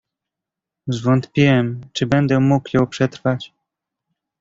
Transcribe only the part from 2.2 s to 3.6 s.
mógł ją przetrwać."